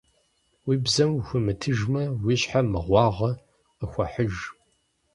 [0.67, 3.31] Уи бзэм ухуимытыжмэ, уи щхьэ мыгъуагъэ
[3.77, 4.35] къыхуэхьыж.